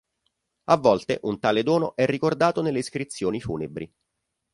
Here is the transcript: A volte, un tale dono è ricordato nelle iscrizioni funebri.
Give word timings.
A 0.63 0.77
volte, 0.77 1.19
un 1.25 1.39
tale 1.39 1.61
dono 1.61 1.95
è 1.95 2.07
ricordato 2.07 2.63
nelle 2.63 2.79
iscrizioni 2.79 3.39
funebri. 3.39 3.93